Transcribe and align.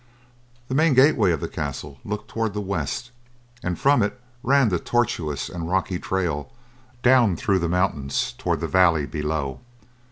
The 0.67 0.73
main 0.73 0.95
gateway 0.95 1.31
of 1.31 1.41
the 1.41 1.47
castle 1.47 1.99
looked 2.03 2.27
toward 2.27 2.55
the 2.55 2.59
west 2.59 3.11
and 3.61 3.77
from 3.77 4.01
it 4.01 4.19
ran 4.41 4.69
the 4.69 4.79
tortuous 4.79 5.47
and 5.47 5.69
rocky 5.69 5.99
trail, 5.99 6.51
down 7.03 7.35
through 7.35 7.59
the 7.59 7.69
mountains 7.69 8.33
toward 8.35 8.61
the 8.61 8.67
valley 8.67 9.05
below. 9.05 9.59